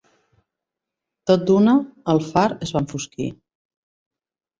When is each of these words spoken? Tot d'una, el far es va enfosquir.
Tot 1.31 1.43
d'una, 1.49 1.75
el 2.13 2.21
far 2.29 2.45
es 2.67 2.73
va 2.77 2.81
enfosquir. 2.85 3.29